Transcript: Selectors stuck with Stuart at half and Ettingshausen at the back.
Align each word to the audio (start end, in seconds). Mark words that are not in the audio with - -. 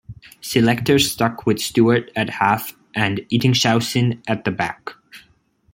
Selectors 0.41 1.11
stuck 1.11 1.45
with 1.45 1.59
Stuart 1.61 2.09
at 2.15 2.27
half 2.31 2.75
and 2.95 3.19
Ettingshausen 3.31 4.23
at 4.27 4.45
the 4.45 4.51
back. 4.51 4.95